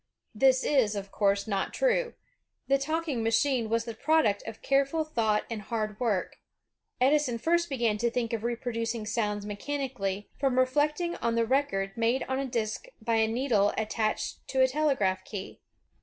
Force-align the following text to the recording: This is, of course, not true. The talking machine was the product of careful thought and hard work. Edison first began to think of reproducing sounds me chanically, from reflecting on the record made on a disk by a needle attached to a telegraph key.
This 0.33 0.63
is, 0.63 0.95
of 0.95 1.11
course, 1.11 1.45
not 1.47 1.75
true. 1.75 2.15
The 2.67 2.79
talking 2.79 3.21
machine 3.21 3.69
was 3.69 3.85
the 3.85 3.93
product 3.93 4.41
of 4.47 4.63
careful 4.63 5.03
thought 5.03 5.43
and 5.47 5.61
hard 5.61 5.99
work. 5.99 6.37
Edison 6.99 7.37
first 7.37 7.69
began 7.69 7.99
to 7.99 8.09
think 8.09 8.33
of 8.33 8.43
reproducing 8.43 9.05
sounds 9.05 9.45
me 9.45 9.55
chanically, 9.55 10.29
from 10.39 10.57
reflecting 10.57 11.17
on 11.17 11.35
the 11.35 11.45
record 11.45 11.95
made 11.95 12.23
on 12.23 12.39
a 12.39 12.47
disk 12.47 12.87
by 12.99 13.17
a 13.17 13.27
needle 13.27 13.75
attached 13.77 14.37
to 14.47 14.61
a 14.61 14.67
telegraph 14.67 15.23
key. 15.23 15.59